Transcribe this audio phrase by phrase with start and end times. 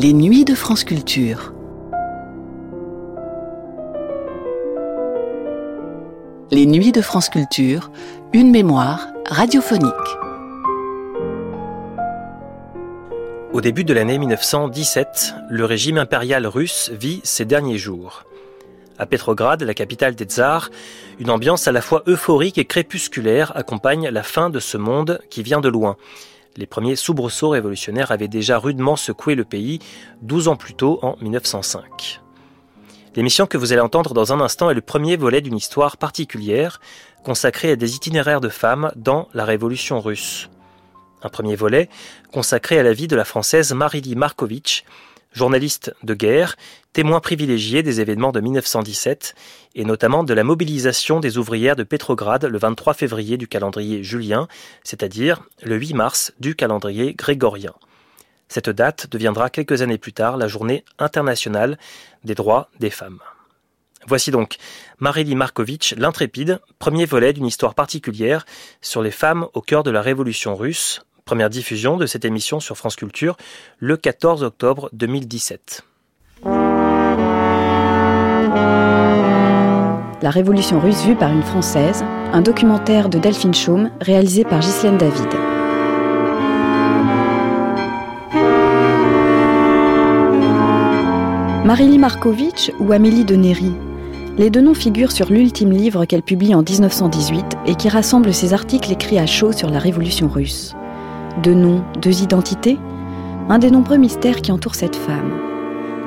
[0.00, 1.52] Les nuits de France Culture.
[6.52, 7.90] Les nuits de France Culture,
[8.32, 9.92] une mémoire radiophonique.
[13.52, 18.22] Au début de l'année 1917, le régime impérial russe vit ses derniers jours.
[19.00, 20.70] À Petrograd, la capitale des tsars,
[21.18, 25.42] une ambiance à la fois euphorique et crépusculaire accompagne la fin de ce monde qui
[25.42, 25.96] vient de loin.
[26.58, 29.78] Les premiers soubresauts révolutionnaires avaient déjà rudement secoué le pays
[30.22, 32.20] 12 ans plus tôt, en 1905.
[33.14, 36.80] L'émission que vous allez entendre dans un instant est le premier volet d'une histoire particulière
[37.22, 40.50] consacrée à des itinéraires de femmes dans la Révolution russe.
[41.22, 41.88] Un premier volet
[42.32, 44.82] consacré à la vie de la française Marily Markovitch,
[45.32, 46.56] journaliste de guerre,
[46.92, 49.34] témoin privilégié des événements de 1917
[49.74, 54.48] et notamment de la mobilisation des ouvrières de Pétrograd le 23 février du calendrier julien,
[54.84, 57.74] c'est-à-dire le 8 mars du calendrier grégorien.
[58.48, 61.78] Cette date deviendra quelques années plus tard la journée internationale
[62.24, 63.20] des droits des femmes.
[64.06, 64.56] Voici donc
[65.00, 68.46] Marily Markovitch, l'intrépide, premier volet d'une histoire particulière
[68.80, 72.78] sur les femmes au cœur de la révolution russe, première diffusion de cette émission sur
[72.78, 73.36] France Culture
[73.80, 75.82] le 14 octobre 2017.
[80.22, 84.96] La Révolution russe vue par une Française, un documentaire de Delphine Chaume réalisé par Ghislaine
[84.96, 85.28] David.
[91.66, 93.72] Marily Markovitch ou Amélie de Néry
[94.38, 98.54] Les deux noms figurent sur l'ultime livre qu'elle publie en 1918 et qui rassemble ses
[98.54, 100.74] articles écrits à chaud sur la Révolution russe.
[101.42, 102.78] Deux noms, deux identités
[103.48, 105.32] Un des nombreux mystères qui entourent cette femme.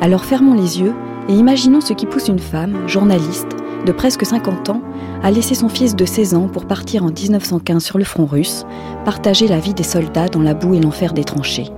[0.02, 0.94] Alors fermons les yeux
[1.30, 3.56] et imaginons ce qui pousse une femme, journaliste,
[3.86, 4.82] de presque 50 ans,
[5.24, 8.66] a laissé son fils de 16 ans pour partir en 1915 sur le front russe,
[9.06, 11.70] partager la vie des soldats dans la boue et l'enfer des tranchées.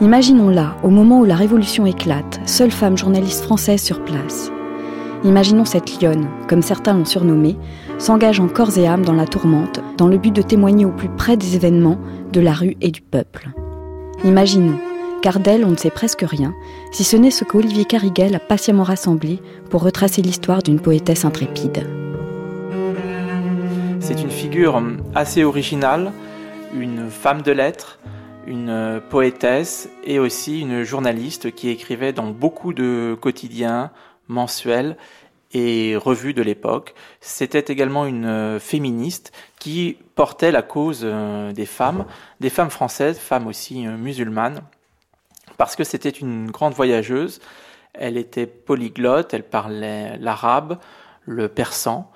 [0.00, 4.50] Imaginons-la au moment où la révolution éclate, seule femme journaliste française sur place.
[5.24, 7.56] Imaginons cette lionne, comme certains l'ont surnommée,
[7.98, 11.36] s'engageant corps et âme dans la tourmente, dans le but de témoigner au plus près
[11.36, 11.98] des événements,
[12.32, 13.50] de la rue et du peuple.
[14.24, 14.78] Imaginons,
[15.22, 16.54] car d'elle on ne sait presque rien,
[16.92, 19.40] si ce n'est ce qu'Olivier Cariguel a patiemment rassemblé
[19.70, 21.86] pour retracer l'histoire d'une poétesse intrépide.
[24.00, 24.80] C'est une figure
[25.14, 26.12] assez originale,
[26.74, 27.98] une femme de lettres,
[28.46, 33.90] une poétesse et aussi une journaliste qui écrivait dans beaucoup de quotidiens
[34.28, 34.96] mensuels
[35.52, 36.94] et revues de l'époque.
[37.20, 42.04] C'était également une féministe qui portait la cause euh, des femmes,
[42.40, 44.62] des femmes françaises, femmes aussi euh, musulmanes,
[45.56, 47.40] parce que c'était une grande voyageuse.
[47.94, 50.78] Elle était polyglotte, elle parlait l'arabe,
[51.24, 52.10] le persan,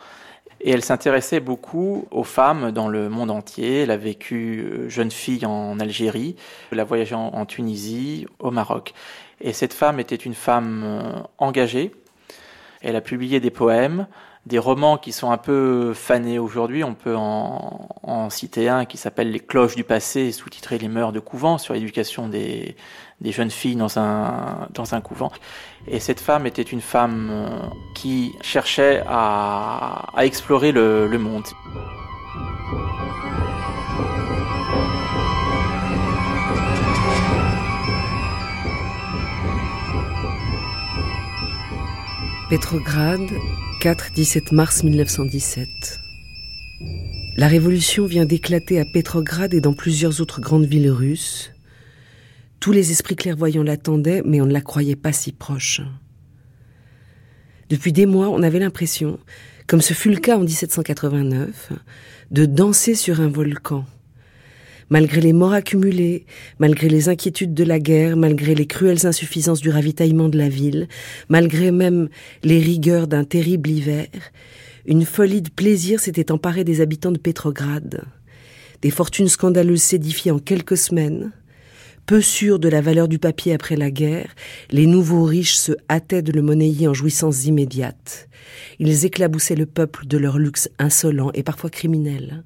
[0.61, 3.83] et elle s'intéressait beaucoup aux femmes dans le monde entier.
[3.83, 6.37] Elle a vécu euh, jeune fille en Algérie,
[6.71, 8.93] elle a voyagé en, Tunisie, au Maroc.
[9.41, 11.93] Et cette femme était une femme euh, engagée.
[12.83, 14.07] Elle a publié des poèmes,
[14.47, 16.83] des romans qui sont un peu fanés aujourd'hui.
[16.83, 21.13] On peut en, en citer un qui s'appelle Les cloches du passé, sous-titré Les mœurs
[21.13, 22.77] de couvent, sur l'éducation des,
[23.21, 25.31] des jeunes filles dans un, dans un couvent.
[25.87, 27.49] Et cette femme était une femme euh,
[27.95, 31.45] qui cherchait à, à explorer le, le monde.
[42.51, 43.21] Petrograd,
[43.81, 45.69] 4-17 mars 1917.
[47.37, 51.53] La révolution vient d'éclater à Petrograd et dans plusieurs autres grandes villes russes.
[52.59, 55.81] Tous les esprits clairvoyants l'attendaient, mais on ne la croyait pas si proche.
[57.69, 59.21] Depuis des mois, on avait l'impression,
[59.69, 61.73] comme ce fut le cas en 1789,
[62.33, 63.85] de danser sur un volcan.
[64.91, 66.27] Malgré les morts accumulées,
[66.59, 70.89] malgré les inquiétudes de la guerre, malgré les cruelles insuffisances du ravitaillement de la ville,
[71.29, 72.09] malgré même
[72.43, 74.09] les rigueurs d'un terrible hiver,
[74.87, 78.03] une folie de plaisir s'était emparée des habitants de Pétrograd.
[78.83, 81.33] Des fortunes scandaleuses s'édifiaient en quelques semaines,
[82.07, 84.35] peu sûrs de la valeur du papier après la guerre,
[84.73, 88.29] les nouveaux riches se hâtaient de le monnayer en jouissances immédiates.
[88.81, 92.43] Ils éclaboussaient le peuple de leur luxe insolent et parfois criminel.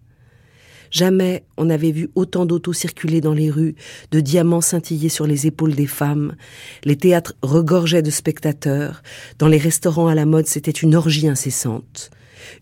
[0.94, 3.74] Jamais on n'avait vu autant d'autos circuler dans les rues,
[4.12, 6.36] de diamants scintiller sur les épaules des femmes.
[6.84, 9.02] Les théâtres regorgeaient de spectateurs.
[9.40, 12.10] Dans les restaurants à la mode, c'était une orgie incessante.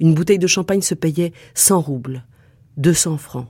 [0.01, 2.25] Une bouteille de champagne se payait 100 roubles,
[2.79, 3.49] 200 francs.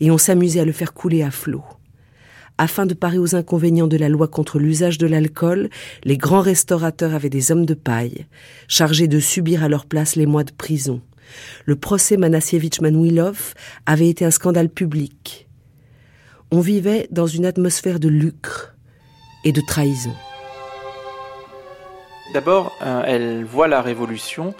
[0.00, 1.62] Et on s'amusait à le faire couler à flot.
[2.58, 5.70] Afin de parer aux inconvénients de la loi contre l'usage de l'alcool,
[6.02, 8.26] les grands restaurateurs avaient des hommes de paille,
[8.66, 11.00] chargés de subir à leur place les mois de prison.
[11.64, 13.54] Le procès Manassievitch Manouilov
[13.86, 15.48] avait été un scandale public.
[16.50, 18.74] On vivait dans une atmosphère de lucre,
[19.44, 20.14] et de trahison.
[22.32, 24.54] D'abord, euh, elle voit la révolution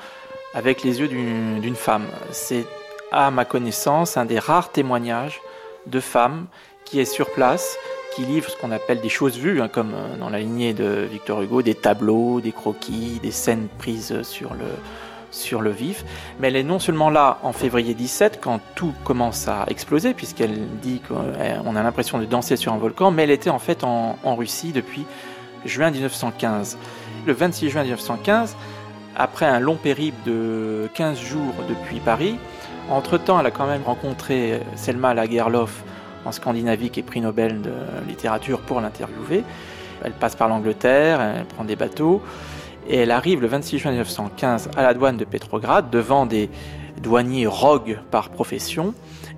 [0.53, 2.07] avec les yeux d'une femme.
[2.31, 2.65] C'est,
[3.11, 5.41] à ma connaissance, un des rares témoignages
[5.87, 6.47] de femmes
[6.85, 7.77] qui est sur place,
[8.15, 11.09] qui livre ce qu'on appelle des choses vues, hein, comme euh, dans la lignée de
[11.11, 14.67] Victor Hugo, des tableaux, des croquis, des scènes prises sur le,
[15.35, 16.05] sur le vif.
[16.41, 20.67] Mais elle est non seulement là en février 17, quand tout commence à exploser, puisqu'elle
[20.83, 24.17] dit qu'on a l'impression de danser sur un volcan, mais elle était en fait en,
[24.37, 25.05] Russie depuis
[25.65, 26.79] juin 1915.
[27.27, 28.57] Le 26 juin 1915,
[29.17, 32.37] après un long périple de 15 jours depuis Paris,
[32.91, 35.85] entre-temps, elle a quand même rencontré Selma Lagerlof
[36.25, 37.73] en Scandinavie, qui est prix Nobel de
[38.09, 39.45] littérature pour l'interviewer.
[40.03, 42.23] Elle passe par l'Angleterre, elle prend des bateaux,
[42.89, 46.49] et elle arrive le 26 juin 1915 à la douane de Petrograd devant des
[47.03, 48.95] douaniers rogues par profession.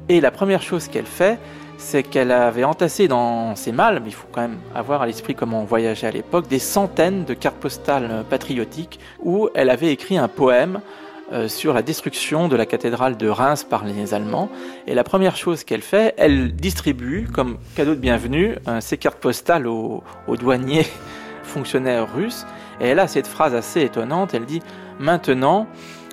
[0.09, 1.39] Et la première chose qu'elle fait,
[1.79, 5.35] c'est qu'elle avait entassé dans ses malles, mais il faut quand même avoir à l'esprit
[5.35, 10.17] comment on voyageait à l'époque, des centaines de cartes postales patriotiques où elle avait écrit
[10.17, 10.81] un poème
[11.33, 14.49] euh, sur la destruction de la cathédrale de Reims par les Allemands.
[14.87, 19.19] Et la première chose qu'elle fait, elle distribue comme cadeau de bienvenue euh, ces cartes
[19.19, 20.05] postales aux,
[20.39, 20.87] douaniers
[21.43, 22.47] fonctionnaires russes.
[22.81, 24.63] Et elle a cette phrase assez étonnante, elle dit
[24.99, 25.67] Maintenant,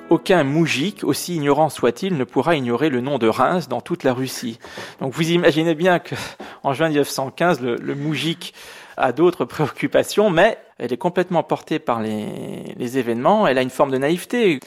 [0.10, 4.14] aucun moujik, aussi ignorant soit-il, ne pourra ignorer le nom de Reims dans toute la
[4.14, 4.60] Russie.
[5.00, 6.16] Donc vous imaginez bien que
[6.64, 8.54] en juin 1915, le, le moujik
[8.98, 13.48] a d'autres préoccupations, mais elle est complètement portée par les, les événements.
[13.48, 14.60] Elle a une forme de naïveté.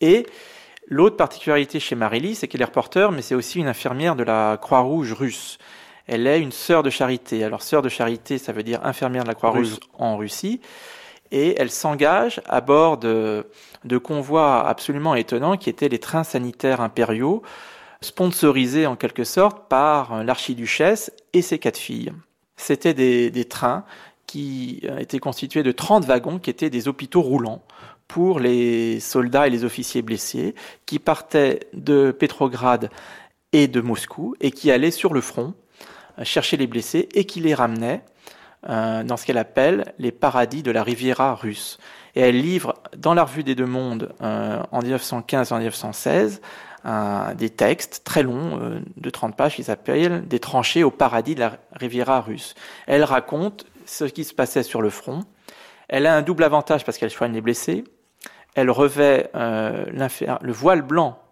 [0.00, 0.26] Et
[0.88, 4.58] l'autre particularité chez Marily, c'est qu'elle est reporter, mais c'est aussi une infirmière de la
[4.60, 5.58] Croix-Rouge russe.
[6.06, 7.44] Elle est une sœur de charité.
[7.44, 10.60] Alors, sœur de charité, ça veut dire infirmière de la Croix-Rouge en Russie.
[11.32, 13.46] Et elle s'engage à bord de,
[14.02, 17.42] convois absolument étonnants qui étaient les trains sanitaires impériaux,
[18.00, 22.12] sponsorisés en quelque sorte par l'archiduchesse et ses quatre filles.
[22.56, 23.84] C'était des, des trains
[24.26, 27.62] qui étaient constitués de 30 wagons qui étaient des hôpitaux roulants
[28.10, 30.54] pour les soldats et les officiers blessés
[30.84, 32.90] qui partaient de Pétrograd
[33.52, 35.54] et de Moscou et qui allaient sur le front
[36.18, 38.04] euh, chercher les blessés et qui les ramenaient
[38.68, 41.78] euh, dans ce qu'elle appelle les paradis de la Riviera russe.
[42.14, 46.40] Et elle livre dans la revue des Deux Mondes euh, en 1915 et en 1916
[47.36, 51.58] des textes très longs de 30 pages qui s'appellent Des tranchées au paradis de la
[51.74, 52.54] Riviera russe.
[52.86, 55.24] Elle raconte ce qui se passait sur le front.
[55.90, 57.84] Elle a un double avantage parce qu'elle soigne les blessés
[58.54, 59.84] elle revêt euh,
[60.40, 61.29] le voile blanc euh,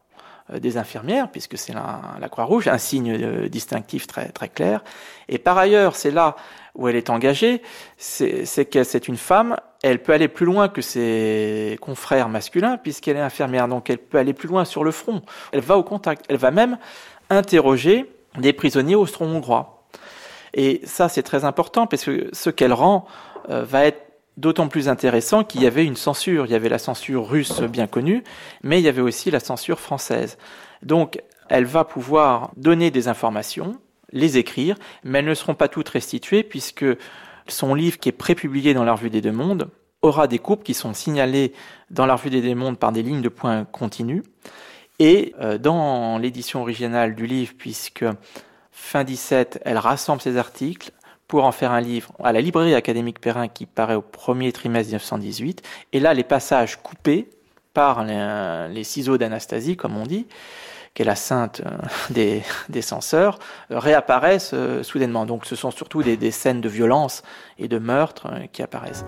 [0.53, 4.83] des infirmières, puisque c'est la, Croix-Rouge, un signe euh, distinctif très, très clair.
[5.29, 6.37] Et par ailleurs, c'est là
[6.75, 7.61] où elle est engagée,
[7.97, 13.17] c'est qu'elle c'est une femme, elle peut aller plus loin que ses confrères masculins, puisqu'elle
[13.17, 15.23] est infirmière, donc elle peut aller plus loin sur le front.
[15.53, 16.79] Elle va au contact, elle va même
[17.31, 19.87] interroger des prisonniers austro-hongrois.
[20.55, 23.07] Et ça, c'est très important, parce que ce qu'elle rend
[23.49, 24.08] va être
[24.39, 26.47] d'autant plus intéressant qu'il y avait une censure.
[26.47, 28.23] Il y avait la censure russe bien connue,
[28.63, 30.39] mais il y avait aussi la censure française.
[30.83, 33.81] Donc, elle va pouvoir donner des informations,
[34.13, 36.87] les écrire, mais elles ne seront pas toutes restituées puisque
[37.49, 39.71] son livre qui est prépublié dans la revue des deux mondes
[40.03, 41.53] aura des coupes qui sont signalées
[41.91, 44.23] dans la revue des deux mondes par des lignes de points continues.
[45.01, 48.05] Et euh, dans l'édition originale du livre, puisque
[48.71, 50.93] fin 17, elle rassemble ses articles,
[51.29, 54.89] pour en faire un livre à la librairie académique Perrin qui paraît au premier trimestre
[54.89, 55.63] 1918.
[55.93, 57.29] Et là, les passages coupés
[57.75, 60.27] par les, ciseaux d'Anastasie, comme on dit,
[60.95, 61.71] qui est la sainte euh,
[62.11, 63.39] des, des censeurs,
[63.71, 65.27] euh, réapparaissent euh, soudainement.
[65.27, 67.23] Donc ce sont surtout des, des, scènes de violence
[67.59, 69.05] et de meurtre qui apparaissent.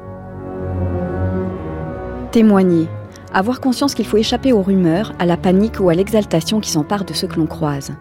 [2.31, 2.87] Témoigner.
[3.33, 7.05] Avoir conscience qu'il faut échapper aux rumeurs, à la panique ou à l'exaltation qui s'empare
[7.05, 7.93] de ceux que l'on croise.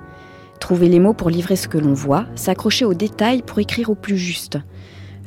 [0.59, 3.95] Trouver les mots pour livrer ce que l'on voit, s'accrocher aux détails pour écrire au
[3.95, 4.57] plus juste.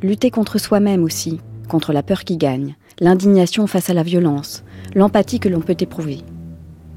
[0.02, 4.62] Lutter contre soi-même aussi, contre la peur qui gagne, l'indignation face à la violence,
[4.94, 6.20] l'empathie que l'on peut éprouver.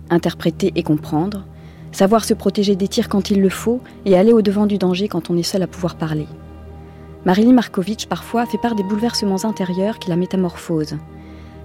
[0.10, 1.46] Interpréter et comprendre,
[1.92, 5.30] savoir se protéger des tirs quand il le faut et aller au-devant du danger quand
[5.30, 6.28] on est seul à pouvoir parler.
[7.26, 10.98] Marily Markovitch parfois fait part des bouleversements intérieurs qui la métamorphosent.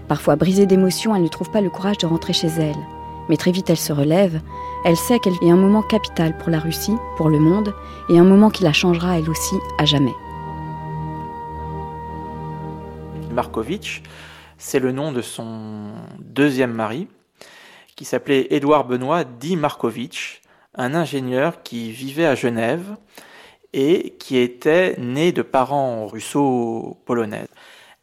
[0.08, 2.78] Parfois brisée d'émotions, elle ne trouve pas le courage de rentrer chez elle.
[3.30, 4.40] Mais très vite elle se relève,
[4.84, 7.72] elle sait qu'elle est un moment capital pour la Russie, pour le monde,
[8.08, 10.14] et un moment qui la changera elle aussi à jamais.
[13.30, 14.02] Markovitch,
[14.58, 17.06] c'est le nom de son deuxième mari,
[17.94, 20.42] qui s'appelait Édouard Benoît dit Markovitch,
[20.74, 22.96] un ingénieur qui vivait à Genève
[23.72, 27.46] et qui était né de parents russo-polonais.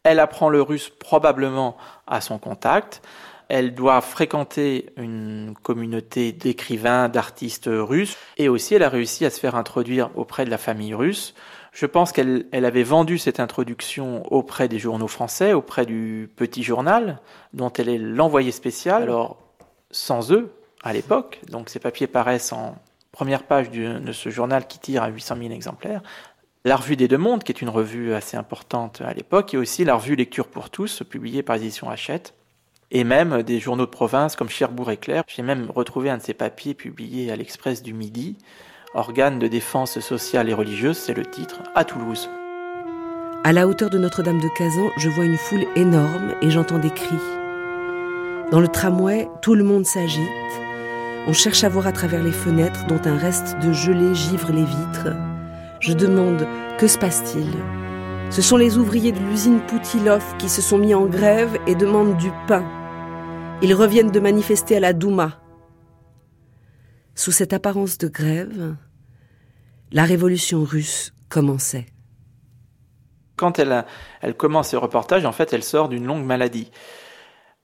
[0.04, 1.76] Elle apprend le russe probablement
[2.08, 3.02] à son contact,
[3.50, 9.40] elle doit fréquenter une communauté d'écrivains, d'artistes russes, et aussi elle a réussi à se
[9.40, 11.34] faire introduire auprès de la famille russe.
[11.72, 16.64] Je pense qu'elle elle avait vendu cette introduction auprès des journaux français, auprès du Petit
[16.64, 17.20] Journal,
[17.54, 19.04] dont elle est l'envoyé spécial.
[19.04, 19.38] Alors,
[19.92, 20.52] sans eux,
[20.84, 22.76] à l'époque, donc ces papiers paraissent en
[23.12, 26.02] première page de ce journal qui tire à 800 000 exemplaires,
[26.66, 29.86] la revue des Deux Mondes, qui est une revue assez importante à l'époque, et aussi
[29.86, 32.34] la revue Lecture pour tous, publiée par l'édition Hachette,
[32.92, 35.24] et même des journaux de province comme Cherbourg Éclair.
[35.28, 38.38] J'ai même retrouvé un de ces papiers publiés à l'Express du Midi,
[38.94, 42.30] Organe de défense sociale et religieuse, c'est le titre, à Toulouse.
[43.44, 46.90] À la hauteur de Notre-Dame de Kazan, je vois une foule énorme et j'entends des
[46.90, 47.16] cris.
[48.52, 50.22] Dans le tramway, tout le monde s'agite.
[51.28, 54.64] On cherche à voir à travers les fenêtres dont un reste de gelée givre les
[54.64, 55.16] vitres.
[55.82, 57.52] Je demande que se passe-t-il?
[58.30, 62.18] Ce sont les ouvriers de l'usine Poutilov qui se sont mis en grève et demandent
[62.18, 62.66] du pain.
[63.62, 65.40] Ils reviennent de manifester à la Douma.
[67.16, 68.76] Sous cette apparence de grève,
[69.92, 71.88] la révolution russe commençait.
[73.38, 73.86] Quand elle,
[74.36, 76.70] commence ses reportages, en fait, elle sort d'une longue maladie.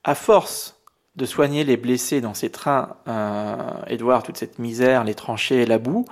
[0.03, 0.81] À force
[1.15, 5.65] de soigner les blessés dans ces trains, euh, Edouard, toute cette misère, les tranchées et
[5.65, 6.05] la boue,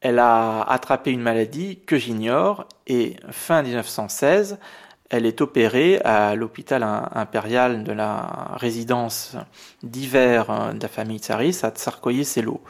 [0.00, 4.58] elle a attrapé une maladie que j'ignore et fin 1916,
[5.10, 6.82] elle est opérée à l'hôpital
[7.14, 9.36] impérial de la résidence
[9.82, 12.60] d'hiver euh, de la famille tsariste à Tsarkoye-Selo.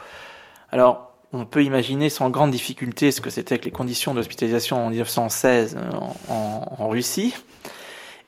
[0.71, 4.89] Alors, on peut imaginer sans grande difficulté ce que c'était que les conditions d'hospitalisation en
[4.89, 5.89] 1916 euh,
[6.29, 7.35] en, Russie.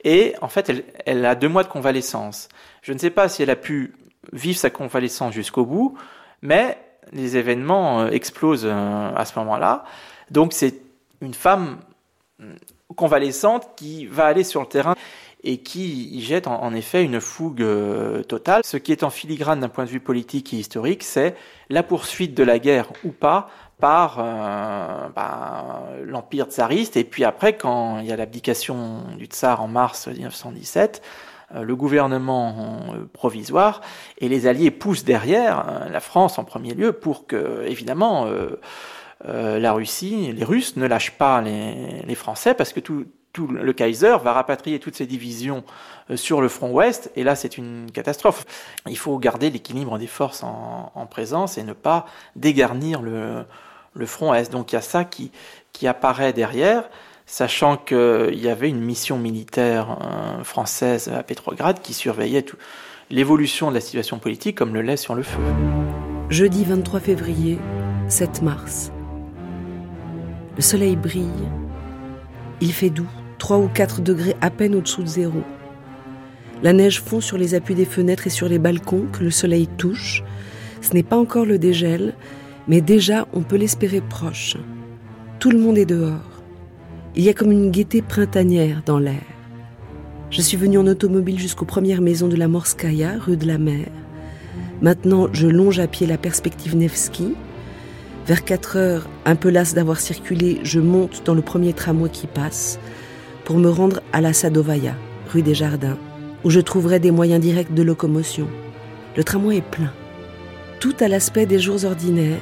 [0.04, 2.48] Et en fait, elle, elle, a deux mois de convalescence.
[2.82, 3.94] Je ne sais pas si elle a pu
[4.32, 5.96] vivre sa convalescence jusqu'au bout,
[6.42, 6.78] mais
[7.12, 9.84] les événements euh, explosent euh, à ce moment-là.
[10.30, 10.80] Donc c'est
[11.20, 11.78] une femme
[12.40, 12.54] euh,
[12.94, 14.94] convalescente qui va aller sur le terrain
[15.44, 17.66] et qui y jette en, effet une fougue
[18.28, 18.62] totale.
[18.64, 21.34] Ce qui est en filigrane d'un point de vue politique et historique, c'est
[21.68, 24.18] la poursuite de la guerre ou pas par
[25.16, 26.96] bah, l'empire tsariste.
[26.96, 31.76] Et puis après, quand il y a l'abdication du tsar en mars 1917, euh, le
[31.76, 33.80] gouvernement euh, provisoire
[34.18, 38.26] et les Alliés poussent derrière euh, la France en premier lieu pour que, évidemment,
[39.24, 43.06] la Russie, les Russes ne lâchent pas les, Français parce que tout,
[43.48, 45.62] le Kaiser va rapatrier toutes ses divisions
[46.16, 48.44] sur le front ouest et là c'est une catastrophe.
[48.88, 54.50] Il faut garder l'équilibre des forces en, présence et ne pas dégarnir le, front est.
[54.50, 55.30] Donc il y a ça qui
[55.86, 56.88] apparaît derrière
[57.26, 62.44] sachant qu'il y avait une mission militaire euh, française à Pétrograd qui surveillait
[63.10, 65.40] l'évolution de la situation politique comme le lait sur le feu.
[66.30, 67.58] Jeudi 23 février,
[68.08, 68.90] 7 mars.
[70.56, 71.28] Le soleil brille.
[72.60, 75.42] Il fait doux, 3 ou 4 degrés à peine au-dessous de zéro.
[76.62, 79.66] La neige fond sur les appuis des fenêtres et sur les balcons que le soleil
[79.66, 80.22] touche.
[80.80, 82.14] Ce n'est pas encore le dégel,
[82.68, 84.56] mais déjà on peut l'espérer proche.
[85.38, 86.31] Tout le monde est dehors.
[87.14, 89.20] Il y a comme une gaieté printanière dans l'air.
[90.30, 93.88] Je suis venu en automobile jusqu'aux premières maisons de la Morskaya, rue de la Mer.
[94.80, 97.34] Maintenant, je longe à pied la perspective Nevsky.
[98.26, 102.26] Vers 4 heures, un peu lasse d'avoir circulé, je monte dans le premier tramway qui
[102.26, 102.78] passe
[103.44, 104.94] pour me rendre à la Sadovaya,
[105.28, 105.98] rue des Jardins,
[106.44, 108.48] où je trouverai des moyens directs de locomotion.
[109.18, 109.92] Le tramway est plein.
[110.80, 112.40] Tout à l'aspect des jours ordinaires.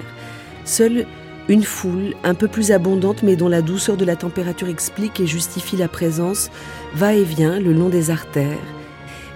[0.65, 1.07] Seul
[1.51, 5.27] une foule un peu plus abondante mais dont la douceur de la température explique et
[5.27, 6.49] justifie la présence
[6.95, 8.57] va et vient le long des artères.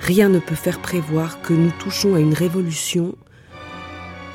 [0.00, 3.16] Rien ne peut faire prévoir que nous touchons à une révolution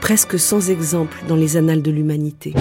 [0.02, 2.54] presque sans exemple dans les annales de l'humanité.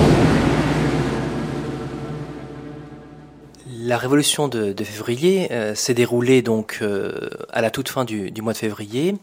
[3.67, 8.41] La révolution de, février euh, s'est déroulée donc euh, à la toute fin du, du,
[8.41, 9.17] mois de février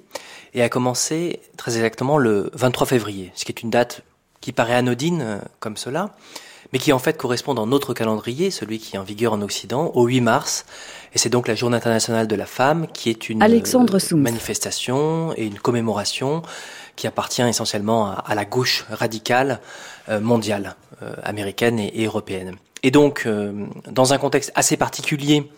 [0.53, 4.03] et a commencé très exactement le 23 février, ce qui est une date
[4.45, 6.11] qui paraît anodine euh, comme cela,
[6.71, 9.91] mais qui en fait correspond dans notre calendrier, celui qui est en vigueur en Occident,
[9.95, 10.67] au 8 mars.
[11.15, 15.47] Et c'est donc la Journée internationale de la femme, qui est une Alexandre manifestation et
[15.47, 16.43] une commémoration
[16.95, 19.61] qui appartient essentiellement à, la gauche radicale
[20.09, 22.55] euh, mondiale, euh, américaine et, européenne.
[22.83, 23.27] Et donc,
[23.89, 25.49] dans un contexte assez particulier,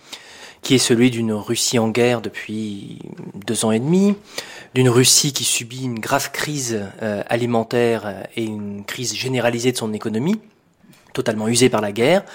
[0.67, 2.99] qui est celui d'une Russie en guerre depuis
[3.45, 4.17] deux ans et demi,
[4.75, 9.93] d'une Russie qui subit une grave crise euh, alimentaire et une crise généralisée de son
[9.93, 10.41] économie,
[11.13, 12.25] totalement usée par la guerre,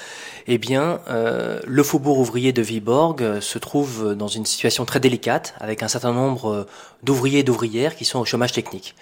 [0.47, 4.99] eh bien, euh, le faubourg ouvrier de Viborg euh, se trouve dans une situation très
[4.99, 6.67] délicate, avec un certain nombre
[7.03, 8.95] d'ouvriers et d'ouvrières qui sont au chômage technique.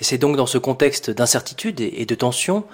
[0.00, 2.64] Et c'est donc dans ce contexte d'incertitude et de tension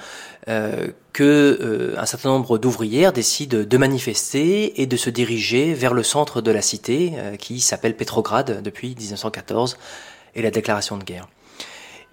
[0.48, 5.94] euh, que euh, un certain nombre d'ouvrières décident de manifester et de se diriger vers
[5.94, 9.78] le centre de la cité, euh, qui s'appelle Petrograd depuis 1914
[10.34, 11.28] et la déclaration de guerre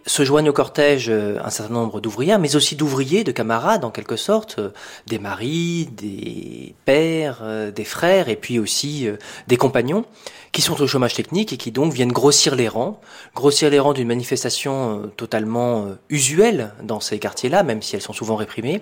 [0.06, 3.92] se joignent au cortège euh, un certain nombre d'ouvrières, mais aussi d'ouvriers, de camarades en
[3.92, 4.70] quelque sorte, euh,
[5.08, 9.08] des maris, des pères, euh, des frères, et puis aussi
[9.48, 10.06] des compagnons,
[10.52, 13.00] qui sont au chômage technique et qui donc viennent grossir les rangs,
[13.36, 18.36] grossir les rangs d'une manifestation totalement usuelle dans ces quartiers-là, même si elles sont souvent
[18.36, 18.82] réprimées,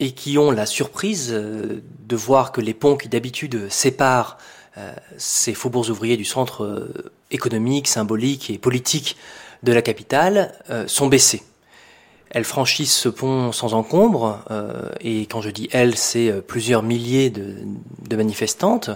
[0.00, 4.38] et qui ont la surprise de voir que les ponts qui d'habitude séparent
[5.16, 6.88] ces faubourgs ouvriers du centre
[7.30, 9.16] économique, symbolique et politique
[9.62, 11.42] de la capitale euh, sont baissées.
[12.30, 16.82] Elles franchissent ce pont sans encombre, euh, et quand je dis elles, c'est euh, plusieurs
[16.82, 18.90] milliers de, manifestantes,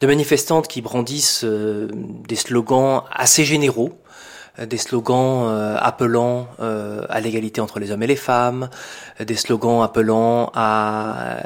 [0.00, 3.98] de manifestantes qui brandissent des slogans assez généraux,
[4.60, 5.48] des slogans
[5.78, 8.68] appelant à l'égalité entre les hommes et les femmes,
[9.18, 11.42] des slogans appelant à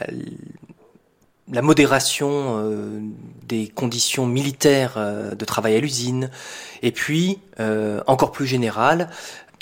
[1.52, 3.00] la modération euh,
[3.46, 6.30] des conditions militaires euh, de travail à l'usine,
[6.82, 9.10] et puis, euh, encore plus général,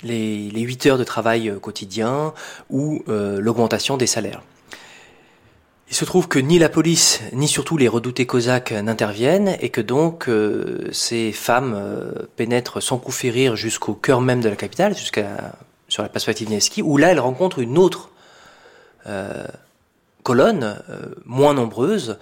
[0.01, 2.33] les, les 8 heures de travail quotidien
[2.69, 4.41] ou l'augmentation des salaires.
[5.89, 9.79] Il se trouve que ni la police, ni surtout les redoutés cosaques n'interviennent, et que
[9.79, 10.29] donc
[10.91, 11.81] ces femmes
[12.35, 15.53] pénètrent sans coup férir jusqu'au cœur même de la capitale, jusqu'à
[15.87, 18.09] sur la place Fativneski, où là elles rencontrent une autre
[20.29, 20.75] euh,
[21.25, 22.17] moins nombreuse,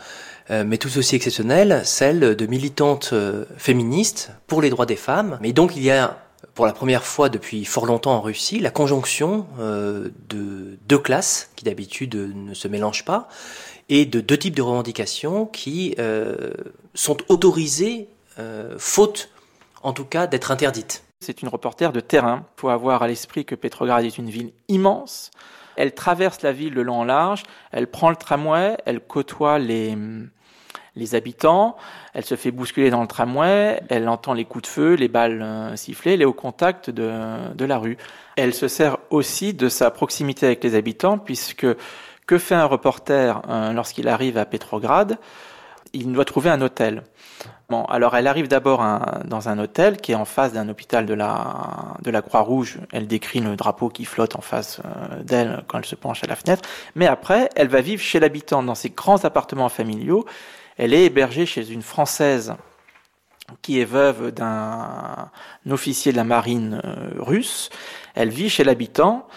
[0.49, 5.37] euh, mais tout aussi exceptionnelle, celle de militantes euh, féministes pour les droits des femmes.
[5.41, 6.17] Mais donc il y a
[6.55, 11.63] pour la première fois depuis fort longtemps en Russie, la conjonction de deux classes qui
[11.63, 13.29] d'habitude ne se mélangent pas,
[13.87, 15.95] et de deux types de revendications qui
[16.93, 18.09] sont autorisées,
[18.77, 19.29] faute
[19.81, 21.03] en tout cas d'être interdites.
[21.21, 22.45] C'est une reporter de terrain.
[22.57, 25.31] Il faut avoir à l'esprit que Petrograd est une ville immense,
[25.75, 29.95] elle traverse la ville de long en large, elle prend le tramway, elle côtoie les,
[31.13, 31.77] habitants,
[32.13, 35.41] elle se fait bousculer dans le tramway, elle entend les coups de feu, les balles
[35.41, 37.97] euh, siffler, elle est au contact de, la rue.
[38.35, 41.67] Elle se sert aussi de sa proximité avec les habitants, puisque
[42.27, 45.17] que fait un reporter euh, lorsqu'il arrive à Petrograd?
[45.93, 47.03] Il doit trouver un hôtel
[47.89, 48.83] alors elle arrive d'abord
[49.25, 52.79] dans un hôtel qui est en face d'un hôpital de la, Croix-Rouge.
[52.91, 56.27] Elle décrit le drapeau qui flotte en face euh, d'elle quand elle se penche à
[56.27, 56.67] la fenêtre.
[56.95, 60.25] Mais après, elle va vivre chez l'habitant dans ses grands appartements familiaux.
[60.77, 62.55] Elle est hébergée chez une Française
[63.61, 65.29] qui est veuve d'un
[65.69, 67.69] officier de la marine euh, russe.
[68.15, 69.27] Elle vit chez l'habitant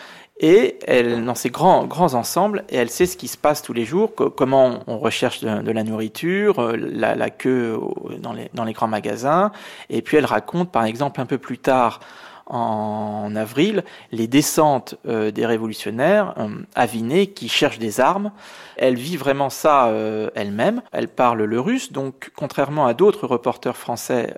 [0.41, 3.73] et elle dans ses grands grands ensembles et elle sait ce qui se passe tous
[3.73, 7.79] les jours, comment on recherche de, la nourriture, euh, la, la queue
[8.19, 9.53] dans les dans les grands magasins
[9.91, 12.01] et puis elle raconte par exemple un peu plus tard
[12.47, 18.33] en avril les descentes euh, des révolutionnaires euh, avinés qui cherchent des armes.
[18.77, 19.91] Elle vit vraiment ça
[20.35, 20.83] elle-même.
[20.91, 24.35] Elle parle le russe, donc contrairement à d'autres reporters français,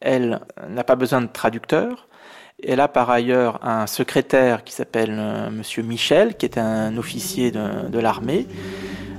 [0.00, 2.06] elle n'a pas besoin de traducteur.
[2.62, 7.50] Elle a par ailleurs un secrétaire qui s'appelle euh, Monsieur Michel, qui est un officier
[7.50, 8.46] de, l'armée,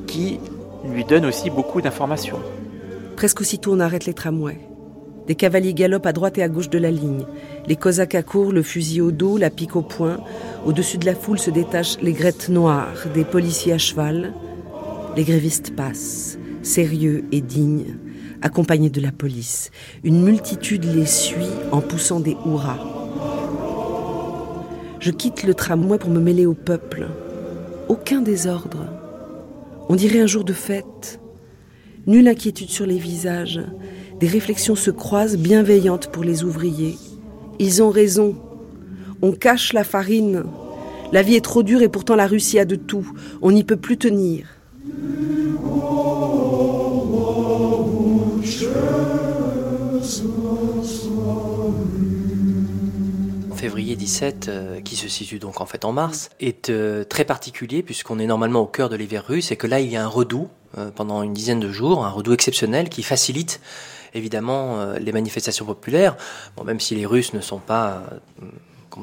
[0.07, 0.39] qui
[0.85, 2.39] lui donne aussi beaucoup d'informations.
[3.17, 4.59] Presque aussitôt, on arrête les tramways.
[5.27, 7.25] Des cavaliers galopent à droite et à gauche de la ligne.
[7.67, 10.17] Les cosaques accourent, le fusil au dos, la pique au poing.
[10.65, 14.33] Au-dessus de la foule se détachent les grettes noires, des policiers à cheval.
[15.17, 17.97] Les grévistes passent, sérieux et dignes,
[18.41, 19.71] accompagnés de la police.
[20.03, 22.94] Une multitude les suit en poussant des hurrahs.
[25.05, 27.05] Je quitte le tramway pour me mêler au peuple.
[27.89, 28.87] Aucun désordre.
[29.87, 31.19] On dirait un jour de fête.
[32.07, 33.61] Nulle inquiétude sur les visages.
[34.19, 36.97] Des réflexions se croisent bienveillantes pour les ouvriers.
[37.59, 38.35] Ils ont raison.
[39.21, 40.43] On cache la farine.
[41.11, 43.07] La vie est trop dure et pourtant la Russie a de tout.
[43.43, 44.47] On n'y peut plus tenir.
[53.65, 57.82] Février 17, euh, qui se situe donc en fait en mars, est euh, très particulier
[57.82, 60.08] puisqu'on est normalement au cœur de l'hiver russe et que là il y a un
[60.08, 63.60] redout euh, pendant une dizaine de jours, un redout exceptionnel qui facilite
[64.13, 66.15] évidemment les manifestations populaires.
[66.63, 68.04] Même si les Russes ne sont pas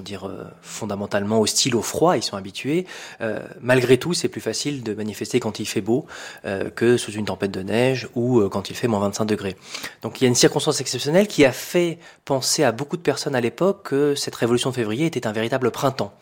[0.00, 2.86] dire, euh, fondamentalement hostiles au froid, ils sont habitués.
[3.20, 6.06] Euh, malgré tout, c'est plus facile de manifester quand il fait beau
[6.44, 9.56] euh, que sous une tempête de neige ou quand il fait moins 25 degrés.
[10.02, 13.34] Donc il y a une circonstance exceptionnelle qui a fait penser à beaucoup de personnes
[13.34, 16.12] à l'époque que cette révolution de février était un véritable printemps.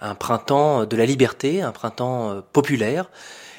[0.00, 3.10] Un printemps de la liberté, un printemps populaire.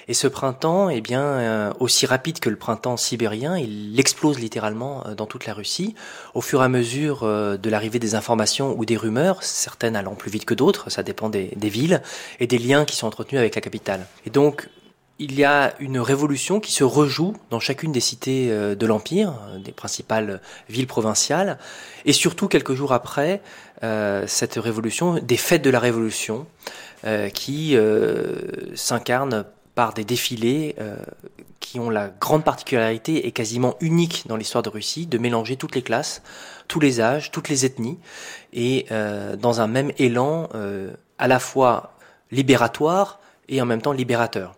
[0.07, 5.03] Et ce printemps, eh bien, euh, aussi rapide que le printemps sibérien, il explose littéralement
[5.07, 5.95] euh, dans toute la Russie.
[6.33, 10.15] Au fur et à mesure euh, de l'arrivée des informations ou des rumeurs, certaines allant
[10.15, 12.01] plus vite que d'autres, ça dépend des, des villes,
[12.39, 14.05] et des liens qui sont entretenus avec la capitale.
[14.25, 14.69] Et donc,
[15.17, 19.71] il y a une révolution qui se rejoue dans chacune des cités de l'Empire, des
[19.71, 21.57] principales villes provinciales,
[22.03, 23.41] et surtout quelques jours après
[23.83, 26.47] euh, cette révolution, des fêtes de la révolution,
[27.05, 28.41] euh, qui euh,
[28.73, 30.95] s'incarnent par des défilés euh,
[31.59, 35.75] qui ont la grande particularité et quasiment unique dans l'histoire de Russie de mélanger toutes
[35.75, 36.21] les classes,
[36.67, 37.99] tous les âges, toutes les ethnies,
[38.53, 41.91] et euh, dans un même élan euh, à la fois
[42.31, 44.55] libératoire et en même temps libérateur.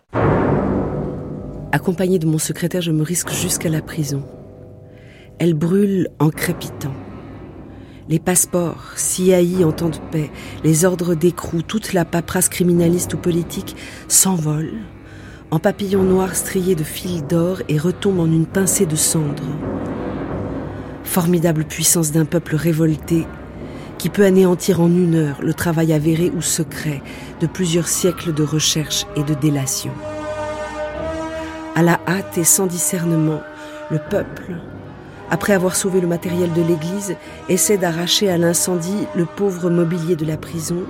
[1.72, 4.24] Accompagné de mon secrétaire, je me risque jusqu'à la prison.
[5.40, 6.94] Elle brûle en crépitant.
[8.10, 10.32] Les passeports, haïs en temps de paix,
[10.64, 13.76] les ordres d'écrou, toute la paperasse criminaliste ou politique
[14.08, 14.80] s'envolent
[15.50, 19.44] en papillons noirs striés de fils d'or et retombent en une pincée de cendres.
[21.04, 23.26] Formidable puissance d'un peuple révolté
[23.98, 27.02] qui peut anéantir en une heure le travail avéré ou secret
[27.40, 29.92] de plusieurs siècles de recherche et de délation.
[31.76, 33.42] À la hâte et sans discernement,
[33.90, 34.58] le peuple,
[35.32, 37.16] après avoir sauvé le matériel de l'église,
[37.50, 40.84] essaie d'arracher à l'incendie le pauvre mobilier de la prison.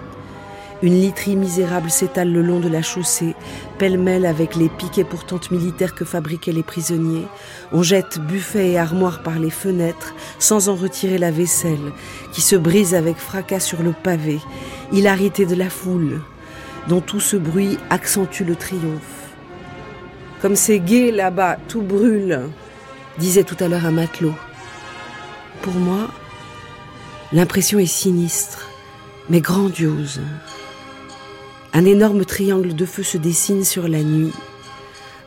[0.83, 3.35] Une literie misérable s'étale le long de la chaussée,
[3.79, 7.25] pêle-mêle avec les piquets pourtant militaires que fabriquaient les prisonniers.
[7.71, 11.91] On jette buffets et armoires par les fenêtres, sans en retirer la vaisselle,
[12.31, 14.39] qui se brise avec fracas sur le pavé,
[14.91, 16.21] hilarité de la foule,
[16.87, 19.33] dont tout ce bruit accentue le triomphe.
[20.41, 22.41] Comme c'est gai là-bas, tout brûle
[23.17, 24.33] disait tout à l'heure un matelot.
[25.61, 26.07] Pour moi,
[27.33, 28.69] l'impression est sinistre,
[29.29, 30.21] mais grandiose.
[31.77, 34.33] Un énorme triangle de feu se dessine sur la nuit.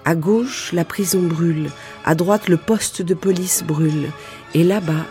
[0.05, 1.71] À gauche, la prison brûle,
[2.05, 4.11] à droite, le poste de police brûle,
[4.53, 5.07] et là-bas,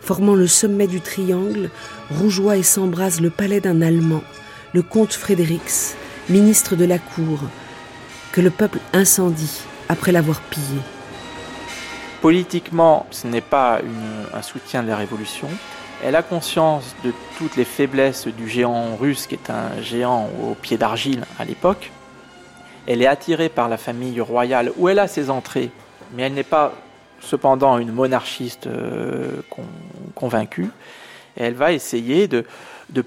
[0.00, 1.68] formant le sommet du triangle,
[2.10, 4.22] rougeoie et s'embrase le palais d'un Allemand,
[4.72, 5.96] le comte Frédérics,
[6.28, 7.40] ministre de la cour,
[8.30, 10.78] que le peuple incendie après l'avoir pillé.
[12.20, 13.80] Politiquement, ce n'est pas
[14.32, 15.48] un soutien de la révolution.
[16.04, 20.54] Elle a conscience de toutes les faiblesses du géant russe, qui est un géant au
[20.54, 21.92] pied d'argile à l'époque.
[22.88, 25.70] Elle est attirée par la famille royale, où elle a ses entrées,
[26.12, 26.72] mais elle n'est pas
[27.20, 29.62] cependant une monarchiste euh, con,
[30.16, 30.70] convaincue.
[31.36, 32.44] Elle va essayer de,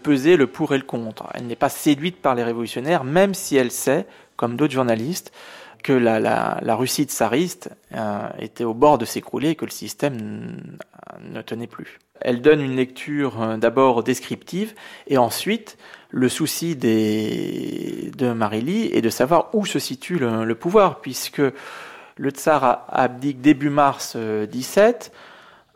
[0.02, 1.28] peser le pour et le contre.
[1.34, 5.34] Elle n'est pas séduite par les révolutionnaires, même si elle sait, comme d'autres journalistes,
[5.84, 10.62] que la Russie tsariste euh, était au bord de s'écrouler et que le système
[11.22, 12.00] ne tenait plus.
[12.22, 14.74] Elle donne une lecture euh, d'abord descriptive
[15.08, 15.78] et ensuite
[16.10, 21.42] le souci des, de Marily est de savoir où se situe le, pouvoir puisque
[22.18, 25.12] le tsar abdique début mars 17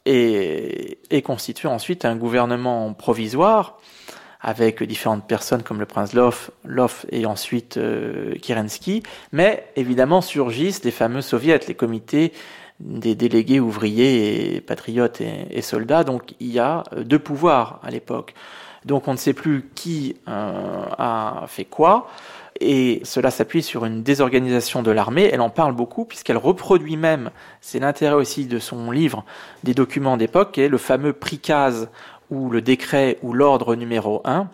[0.05, 3.79] et, et constitue ensuite un gouvernement provisoire
[4.41, 10.91] avec différentes personnes comme le prince Lov et ensuite euh, Kerensky, mais évidemment surgissent les
[10.91, 12.31] fameux soviets, les comités
[12.79, 16.03] des délégués ouvriers et patriotes et, et soldats.
[16.03, 18.33] Donc il y a euh, deux pouvoirs à l'époque.
[18.85, 22.07] Donc on ne sait plus qui euh, a fait quoi.
[22.61, 25.29] Et cela s'appuie sur une désorganisation de l'armée.
[25.31, 29.23] Elle en parle beaucoup puisqu'elle reproduit même, c'est l'intérêt aussi de son livre,
[29.63, 31.89] des documents d'époque, qui est le fameux prikaz
[32.29, 34.49] ou le décret ou l'ordre numéro 1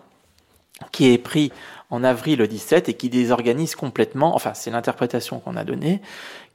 [0.92, 1.52] qui est pris
[1.90, 6.00] en avril 17 et qui désorganise complètement, enfin c'est l'interprétation qu'on a donnée,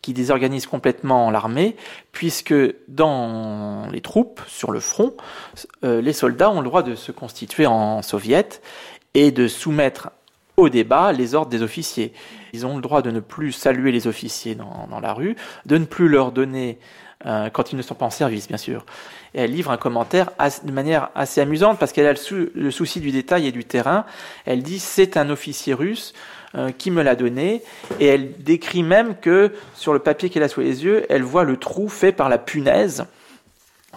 [0.01, 1.75] qui désorganise complètement l'armée,
[2.11, 2.55] puisque
[2.87, 5.13] dans les troupes, sur le front,
[5.83, 8.61] euh, les soldats ont le droit de se constituer en soviet
[9.13, 10.09] et de soumettre
[10.57, 12.13] au débat les ordres des officiers.
[12.53, 15.35] Ils ont le droit de ne plus saluer les officiers dans, la rue,
[15.65, 16.79] de ne plus leur donner
[17.25, 18.85] euh, quand ils ne sont pas en service, bien sûr.
[19.33, 20.31] Et elle livre un commentaire
[20.63, 22.13] de manière assez amusante parce qu'elle a
[22.53, 24.05] le, souci du détail et du terrain.
[24.45, 26.13] Elle dit c'est un officier russe
[26.55, 27.63] euh, qui me l'a donné
[28.01, 31.45] et elle décrit même que sur le papier qu'elle a sous les yeux, elle voit
[31.45, 33.05] le trou fait par la punaise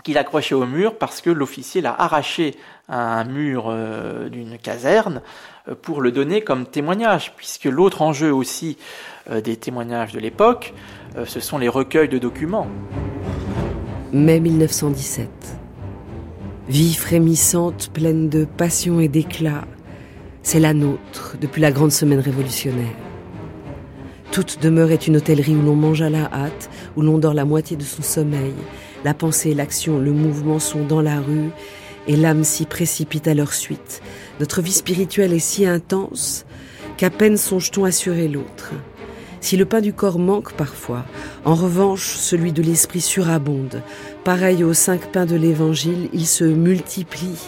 [0.05, 2.55] qu'il accrochait au mur parce que l'officier l'a arraché
[2.89, 5.21] à un mur euh, d'une caserne
[5.69, 8.79] euh, pour le donner comme témoignage, puisque l'autre enjeu aussi
[9.43, 10.75] des témoignages de l'époque,
[11.25, 12.69] ce sont les recueils de documents.
[14.13, 15.29] Mai 1917.
[16.69, 19.65] Vie frémissante, pleine de passion et d'éclat,
[20.45, 22.95] c'est la nôtre depuis la grande semaine révolutionnaire.
[24.31, 27.47] Toute demeure est une hôtellerie où l'on mange à la hâte, où l'on dort la
[27.47, 28.53] moitié de son sommeil.
[29.05, 31.51] La pensée, l'action, le mouvement sont dans la rue
[32.07, 34.03] et l'âme s'y précipite à leur suite.
[34.39, 36.45] Notre vie spirituelle est si intense
[36.99, 38.73] qu'à peine songe-t-on assurer l'autre.
[39.41, 41.05] Si le pain du corps manque parfois,
[41.45, 43.83] en revanche, celui de l'esprit surabonde.
[44.25, 47.39] Pareil aux cinq pains de l'évangile, il se multiplie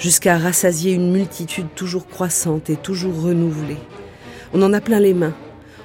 [0.00, 3.76] jusqu'à rassasier une multitude toujours croissante et toujours renouvelée.
[4.54, 5.34] On en a plein les mains,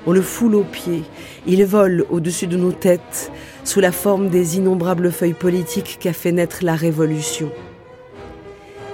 [0.07, 1.03] on le foule aux pieds,
[1.45, 3.31] il vole au-dessus de nos têtes
[3.65, 7.51] sous la forme des innombrables feuilles politiques qu'a fait naître la Révolution.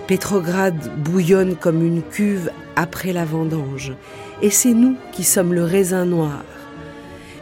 [0.07, 3.93] Pétrograd bouillonne comme une cuve après la vendange,
[4.41, 6.43] et c'est nous qui sommes le raisin noir.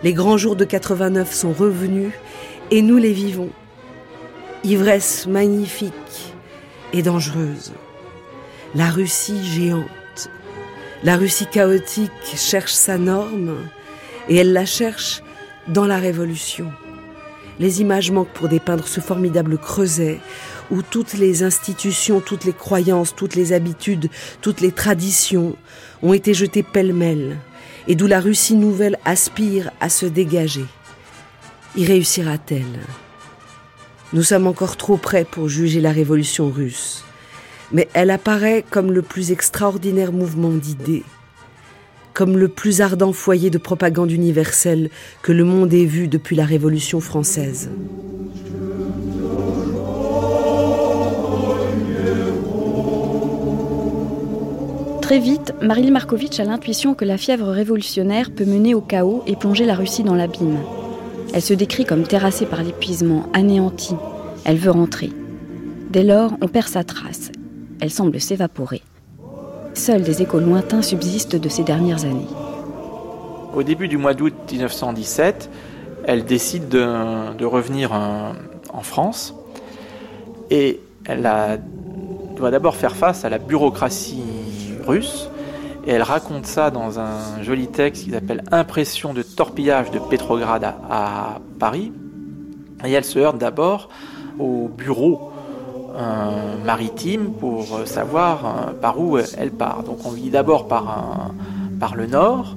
[0.04, 2.12] Les grands jours de 89 sont revenus,
[2.72, 3.50] et nous les vivons.
[4.64, 6.29] Ivresse magnifique
[6.94, 7.74] et dangereuse.
[8.76, 10.30] La Russie géante,
[11.04, 13.56] la Russie chaotique cherche sa norme,
[14.28, 15.22] et elle la cherche
[15.68, 16.72] dans la Révolution.
[17.60, 20.20] Les images manquent pour dépeindre ce formidable creuset
[20.72, 24.10] où toutes les institutions, toutes les croyances, toutes les habitudes,
[24.42, 25.56] toutes les traditions
[26.02, 27.38] ont été jetées pêle-mêle
[27.88, 30.66] et d'où la Russie nouvelle aspire à se dégager.
[31.76, 32.80] Y réussira-t-elle?
[34.14, 37.04] Nous sommes encore trop près pour juger la révolution russe,
[37.72, 41.04] mais elle apparaît comme le plus extraordinaire mouvement d'idées
[42.20, 44.90] comme le plus ardent foyer de propagande universelle
[45.22, 47.70] que le monde ait vu depuis la Révolution française.
[55.02, 59.38] Très vite, Maril Markovitch a l'intuition que la fièvre révolutionnaire peut mener au chaos et
[59.38, 60.60] plonger la Russie dans l'abîme.
[61.34, 63.96] Elle se décrit comme terrassée par l'épuisement, anéantie.
[64.46, 65.12] Elle veut rentrer.
[65.92, 67.32] Dès lors, on perd sa trace.
[67.82, 68.82] Elle semble s'évaporer.
[69.74, 72.28] Seuls des échos lointains subsistent de ces dernières années.
[73.56, 75.50] Au début du mois d'août 1917,
[76.06, 79.36] elle décide de, revenir en, France
[80.50, 81.28] et elle
[82.36, 84.24] doit d'abord faire face à la bureaucratie
[84.86, 85.30] russe
[85.92, 91.40] elle raconte ça dans un joli texte qui s'appelle Impression de torpillage de Pétrograd à,
[91.60, 91.92] Paris.
[92.86, 93.90] Et elle se heurte d'abord
[94.38, 95.32] au bureau
[96.64, 99.84] maritime pour euh, savoir euh, par où elle part.
[99.84, 101.34] Donc on vit d'abord par,
[101.96, 102.56] le nord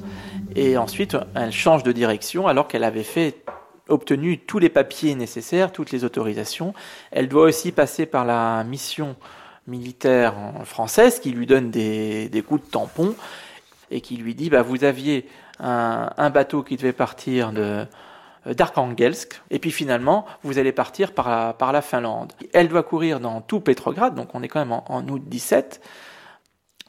[0.54, 3.06] et ensuite elle change de direction alors qu'elle avait
[3.88, 6.74] obtenu tous les papiers nécessaires, toutes les autorisations.
[7.10, 9.16] Elle doit aussi passer par la mission
[9.66, 13.14] militaire française qui lui donne des, des coups de tampon
[13.90, 15.28] et qui lui dit bah, vous aviez
[15.60, 17.86] un, un bateau qui devait partir de,
[18.46, 22.32] euh, d'Arkhangelsk, et puis finalement, vous allez partir par la, par la Finlande.
[22.52, 25.80] Elle doit courir dans tout Petrograd, donc on est quand même en, août 17,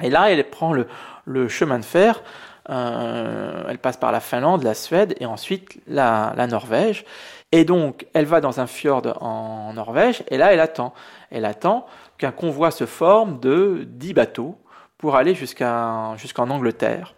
[0.01, 0.87] et là, elle prend le,
[1.25, 2.23] le chemin de fer,
[2.69, 7.05] euh, elle passe par la Finlande, la Suède, et ensuite la, la Norvège,
[7.51, 10.91] et donc, elle va dans un fjord en Norvège, et là, elle attend.
[11.29, 11.85] Elle attend
[12.23, 14.55] qu'un convoi se forme de 10 bateaux
[14.97, 16.15] pour aller jusqu'en
[16.49, 17.15] Angleterre.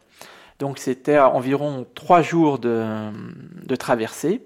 [0.58, 3.12] Donc c'était environ trois jours de,
[3.78, 4.42] traversée.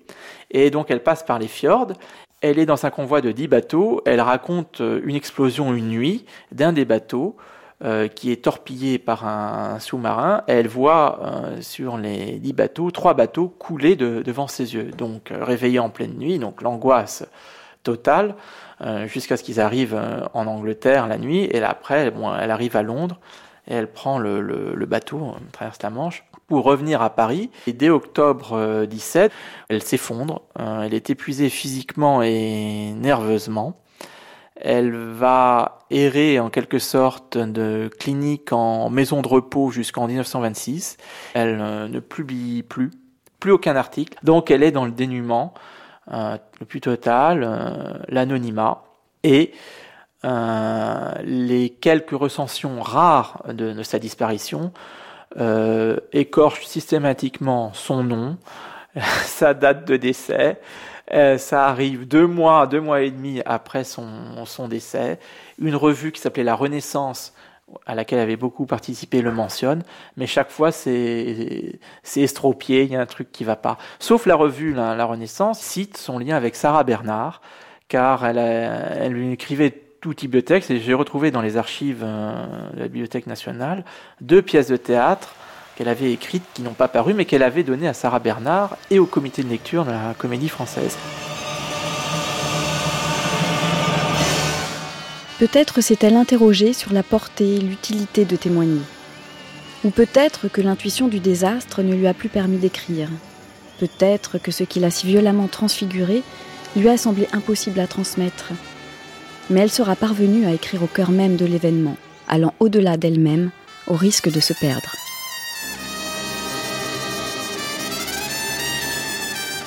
[0.51, 1.93] Et donc elle passe par les fjords.
[2.41, 4.01] Elle est dans un convoi de dix bateaux.
[4.05, 7.37] Elle raconte euh, une explosion une nuit d'un des bateaux
[7.83, 10.43] euh, qui est torpillé par un, sous-marin.
[10.47, 14.91] Elle voit euh, sur les dix bateaux trois bateaux couler devant ses yeux.
[14.91, 17.25] Donc réveillée en pleine nuit, donc l'angoisse
[17.83, 18.35] totale
[19.05, 19.99] jusqu'à ce qu'ils arrivent
[20.33, 21.47] en Angleterre la nuit.
[21.51, 23.19] Et après, bon, elle arrive à Londres
[23.69, 27.51] et elle prend le, le, bateau, traverse la Manche, pour revenir à Paris.
[27.67, 29.35] Et dès octobre 17, euh,
[29.69, 33.79] elle s'effondre, euh, elle est épuisée physiquement et nerveusement.
[34.55, 40.97] Elle va errer en quelque sorte de clinique en maison de repos jusqu'en 1926.
[41.33, 42.91] Elle euh, ne publie plus,
[43.39, 44.17] plus aucun article.
[44.23, 45.53] Donc elle est dans le dénuement
[46.07, 48.83] le plus total, l'anonymat.
[49.23, 49.53] Et
[50.25, 54.73] euh, les quelques recensions rares de, sa disparition
[55.38, 58.38] euh, écorchent systématiquement son nom,
[59.23, 60.59] sa date de décès.
[61.12, 65.19] Euh, ça arrive deux mois, deux mois et demi après son, son décès.
[65.57, 67.33] Une revue qui s'appelait La Renaissance,
[67.86, 69.84] à laquelle avait beaucoup participé, le mentionne,
[70.17, 71.79] mais chaque fois c'est
[72.15, 73.77] estropié, il y a un truc qui va pas.
[73.99, 77.41] Sauf la revue La, Renaissance cite son lien avec Sarah Bernard,
[77.88, 82.45] car elle, lui écrivait tout type de texte et j'ai retrouvé dans les archives euh,
[82.73, 83.84] de la Bibliothèque nationale
[84.21, 85.36] deux pièces de théâtre
[85.75, 88.99] qu'elle avait écrites qui n'ont pas paru mais qu'elle avait données à Sarah Bernard et
[88.99, 90.97] au comité de lecture de la Comédie Française.
[95.39, 98.82] Peut-être s'est-elle interrogée sur la portée et l'utilité de témoigner.
[99.84, 103.10] Ou peut-être que l'intuition du désastre ne lui a plus permis d'écrire.
[103.80, 106.21] Peut-être que ce qui l'a si violemment transfiguré
[106.75, 108.52] lui a semblé impossible à transmettre
[109.49, 111.97] mais elle sera parvenue à écrire au cœur même de l'événement,
[112.28, 113.52] allant au-delà d'elle-même,
[113.88, 114.95] au risque de se perdre.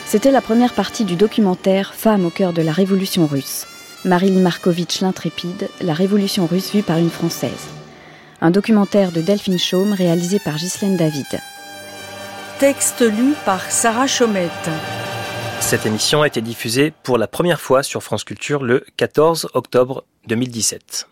[0.06, 3.66] C'était la première partie du documentaire Femmes au cœur de la révolution russe.
[4.04, 7.68] Marily Markovitch l'intrépide, la révolution russe vue par une Française.
[8.40, 11.40] Un documentaire de Delphine Chaume réalisé par Ghislaine David.
[12.58, 14.70] Texte lu par Sarah Chaumette.
[15.60, 20.04] Cette émission a été diffusée pour la première fois sur France Culture le 14 octobre
[20.26, 21.06] 2017.